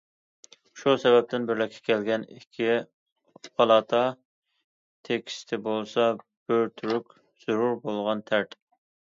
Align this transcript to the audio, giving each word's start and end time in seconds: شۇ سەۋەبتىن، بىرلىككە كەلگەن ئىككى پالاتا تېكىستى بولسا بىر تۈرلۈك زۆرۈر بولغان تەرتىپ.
شۇ 0.83 0.93
سەۋەبتىن، 1.01 1.43
بىرلىككە 1.49 1.81
كەلگەن 1.89 2.25
ئىككى 2.35 2.69
پالاتا 3.59 4.01
تېكىستى 5.11 5.61
بولسا 5.69 6.09
بىر 6.25 6.67
تۈرلۈك 6.81 7.15
زۆرۈر 7.47 7.81
بولغان 7.87 8.27
تەرتىپ. 8.33 8.61